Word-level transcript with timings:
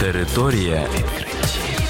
Територія 0.00 0.86
відкриттів. 0.94 1.80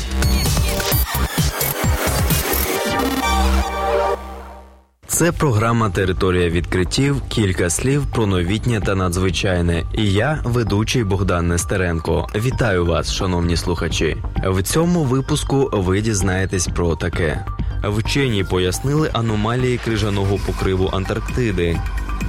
Це 5.06 5.32
програма 5.32 5.90
Територія 5.90 6.48
відкриттів. 6.48 7.22
Кілька 7.28 7.70
слів 7.70 8.06
про 8.06 8.26
новітнє 8.26 8.80
та 8.80 8.94
надзвичайне. 8.94 9.84
І 9.94 10.12
я, 10.12 10.40
ведучий 10.44 11.04
Богдан 11.04 11.48
Нестеренко. 11.48 12.28
Вітаю 12.34 12.86
вас, 12.86 13.12
шановні 13.12 13.56
слухачі. 13.56 14.16
В 14.46 14.62
цьому 14.62 15.04
випуску 15.04 15.70
ви 15.72 16.00
дізнаєтесь 16.00 16.66
про 16.66 16.96
таке: 16.96 17.46
вчені 17.84 18.44
пояснили 18.44 19.10
аномалії 19.12 19.78
крижаного 19.84 20.38
покриву 20.46 20.90
Антарктиди, 20.92 21.80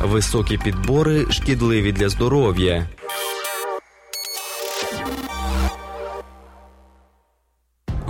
високі 0.03 0.57
підбори 0.57 1.25
шкідливі 1.31 1.91
для 1.91 2.09
здоров'я. 2.09 2.87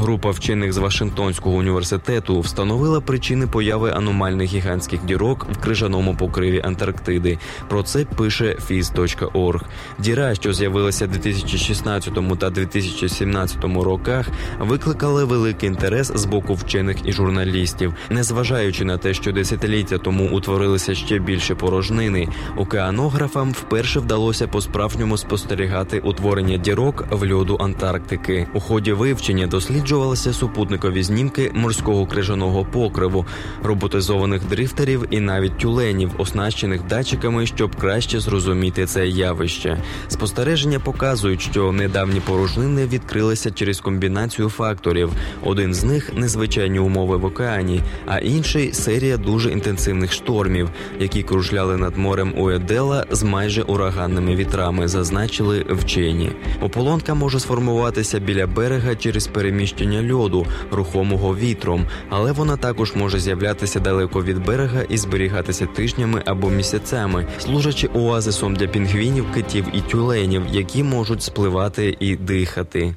Група 0.02 0.32
вчених 0.32 0.74
з 0.74 0.78
Вашингтонського 0.78 1.56
університету 1.56 2.40
встановила 2.40 3.02
причини 3.02 3.48
появи 3.48 3.92
аномальних 3.92 4.54
гігантських 4.54 5.06
дірок 5.06 5.48
в 5.52 5.58
крижаному 5.58 6.16
покриві 6.16 6.62
Антарктиди. 6.64 7.38
Про 7.70 7.84
це 7.84 8.06
пише 8.06 8.58
FIS.org. 8.70 9.62
Діра, 10.00 10.36
що 10.36 10.54
з'явилася 10.54 11.06
в 11.06 11.10
2016 11.10 12.40
та 12.40 12.50
2017 12.50 13.64
роках, 13.64 14.30
викликали 14.60 15.26
великий 15.26 15.70
інтерес 15.70 16.12
з 16.16 16.26
боку 16.26 16.54
вчених 16.54 16.98
і 17.06 17.12
журналістів, 17.12 17.94
незважаючи 18.10 18.86
на 18.86 18.98
те, 18.98 19.14
що 19.14 19.32
десятиліття 19.32 19.98
тому 19.98 20.30
утворилися 20.30 20.96
ще 20.96 21.20
більше 21.20 21.56
порожнини. 21.56 22.28
Океанографам 22.58 23.52
вперше 23.52 24.00
вдалося 24.00 24.48
по 24.48 24.62
справжньому 24.62 25.18
спостерігати 25.18 26.00
утворення 26.00 26.58
дірок 26.58 27.06
в 27.12 27.34
льоду 27.34 27.58
Антарктики. 27.60 28.48
У 28.54 28.60
ході 28.60 28.94
вивчення 28.94 29.48
досліджень 29.48 29.91
досліджувалися 29.92 30.34
супутникові 30.34 31.04
знімки 31.04 31.52
морського 31.54 32.06
крижаного 32.06 32.66
покриву, 32.66 33.26
роботизованих 33.64 34.44
дрифтерів 34.44 35.06
і 35.10 35.20
навіть 35.20 35.58
тюленів, 35.58 36.12
оснащених 36.18 36.88
датчиками, 36.88 37.46
щоб 37.46 37.76
краще 37.76 38.20
зрозуміти 38.20 38.86
це 38.86 39.08
явище. 39.08 39.78
Спостереження 40.08 40.80
показують, 40.80 41.42
що 41.42 41.72
недавні 41.72 42.20
порожнини 42.20 42.86
відкрилися 42.86 43.52
через 43.52 43.80
комбінацію 43.80 44.50
факторів. 44.50 45.12
Один 45.44 45.74
з 45.74 45.84
них 45.84 46.14
незвичайні 46.14 46.80
умови 46.80 47.18
в 47.18 47.26
океані, 47.26 47.82
а 48.06 48.20
інший 48.20 48.74
серія 48.74 49.18
дуже 49.18 49.52
інтенсивних 49.52 50.14
штормів, 50.14 50.70
які 51.00 51.24
кружляли 51.24 51.78
над 51.78 51.98
морем 51.98 52.34
Уедела 52.38 53.06
з 53.12 53.24
майже 53.24 53.62
ураганними 53.62 54.36
вітрами, 54.36 54.88
зазначили 54.88 55.66
вчені. 55.70 56.32
Ополонка 56.62 57.14
може 57.14 57.40
сформуватися 57.40 58.20
біля 58.20 58.48
берега 58.48 58.96
через 58.96 59.28
переміщення 59.28 59.81
розміщення 59.82 60.14
льоду, 60.14 60.46
рухомого 60.72 61.36
вітром, 61.36 61.86
але 62.10 62.32
вона 62.32 62.58
також 62.58 62.96
може 62.96 63.20
з'являтися 63.20 63.80
далеко 63.80 64.24
від 64.24 64.46
берега 64.46 64.82
і 64.90 64.98
зберігатися 64.98 65.66
тижнями 65.66 66.22
або 66.26 66.50
місяцями, 66.50 67.28
служачи 67.40 67.90
оазисом 67.94 68.56
для 68.56 68.68
пінгвінів, 68.68 69.26
китів 69.34 69.66
і 69.74 69.82
тюленів, 69.82 70.44
які 70.52 70.84
можуть 70.84 71.24
спливати 71.24 71.98
і 72.00 72.16
дихати. 72.16 72.96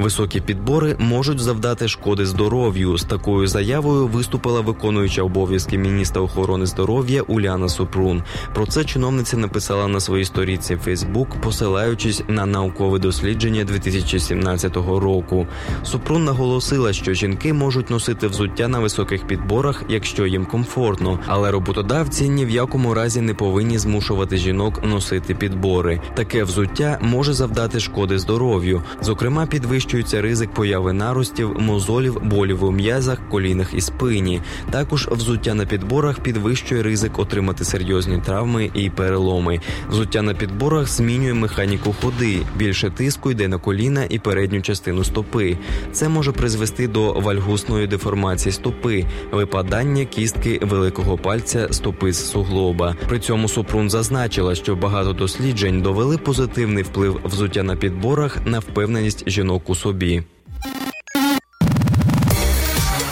Високі 0.00 0.40
підбори 0.40 0.96
можуть 0.98 1.40
завдати 1.40 1.88
шкоди 1.88 2.26
здоров'ю. 2.26 2.98
З 2.98 3.04
такою 3.04 3.46
заявою 3.46 4.06
виступила 4.06 4.60
виконуюча 4.60 5.22
обов'язки 5.22 5.78
міністра 5.78 6.22
охорони 6.22 6.66
здоров'я 6.66 7.22
Уляна 7.22 7.68
Супрун. 7.68 8.22
Про 8.54 8.66
це 8.66 8.84
чиновниця 8.84 9.36
написала 9.36 9.88
на 9.88 10.00
своїй 10.00 10.24
сторінці 10.24 10.76
Фейсбук, 10.76 11.40
посилаючись 11.40 12.22
на 12.28 12.46
наукове 12.46 12.98
дослідження 12.98 13.64
2017 13.64 14.76
року. 14.76 15.46
Супрун 15.82 16.24
наголосила, 16.24 16.92
що 16.92 17.14
жінки 17.14 17.52
можуть 17.52 17.90
носити 17.90 18.26
взуття 18.26 18.68
на 18.68 18.78
високих 18.78 19.26
підборах, 19.26 19.82
якщо 19.88 20.26
їм 20.26 20.46
комфортно, 20.46 21.18
але 21.26 21.50
роботодавці 21.50 22.28
ні 22.28 22.44
в 22.44 22.50
якому 22.50 22.94
разі 22.94 23.20
не 23.20 23.34
повинні 23.34 23.78
змушувати 23.78 24.36
жінок 24.36 24.84
носити 24.84 25.34
підбори. 25.34 26.00
Таке 26.14 26.44
взуття 26.44 26.98
може 27.02 27.32
завдати 27.32 27.80
шкоди 27.80 28.18
здоров'ю, 28.18 28.82
зокрема 29.00 29.46
підвищення 29.46 29.89
підвищується 29.90 30.22
ризик 30.22 30.50
появи 30.50 30.92
наростів, 30.92 31.60
мозолів, 31.60 32.18
болів 32.22 32.64
у 32.64 32.70
м'язах, 32.70 33.18
колінах 33.28 33.74
і 33.74 33.80
спині. 33.80 34.40
Також 34.70 35.08
взуття 35.08 35.54
на 35.54 35.66
підборах 35.66 36.20
підвищує 36.20 36.82
ризик 36.82 37.18
отримати 37.18 37.64
серйозні 37.64 38.18
травми 38.26 38.70
і 38.74 38.90
переломи. 38.90 39.60
Взуття 39.90 40.22
на 40.22 40.34
підборах 40.34 40.88
змінює 40.88 41.34
механіку 41.34 41.94
ходи. 42.02 42.40
Більше 42.56 42.90
тиску 42.90 43.30
йде 43.30 43.48
на 43.48 43.58
коліна 43.58 44.04
і 44.08 44.18
передню 44.18 44.60
частину 44.60 45.04
стопи. 45.04 45.56
Це 45.92 46.08
може 46.08 46.32
призвести 46.32 46.88
до 46.88 47.12
вальгусної 47.12 47.86
деформації 47.86 48.52
стопи, 48.52 49.04
випадання 49.32 50.04
кістки 50.04 50.60
великого 50.62 51.18
пальця 51.18 51.68
стопи 51.70 52.12
з 52.12 52.30
суглоба. 52.30 52.96
При 53.08 53.18
цьому 53.18 53.48
Супрун 53.48 53.90
зазначила, 53.90 54.54
що 54.54 54.76
багато 54.76 55.12
досліджень 55.12 55.82
довели 55.82 56.18
позитивний 56.18 56.82
вплив 56.82 57.20
взуття 57.24 57.62
на 57.62 57.76
підборах 57.76 58.38
на 58.46 58.58
впевненість 58.58 59.30
жінок 59.30 59.70
у 59.70 59.74
собі. 59.80 60.22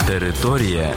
Територія. 0.07 0.93